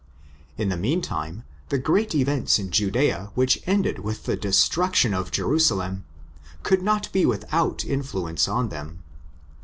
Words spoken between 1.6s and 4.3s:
the great events in Judxa which ended with